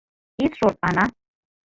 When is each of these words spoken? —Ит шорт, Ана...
—Ит 0.45 0.53
шорт, 0.59 0.77
Ана... 0.87 1.05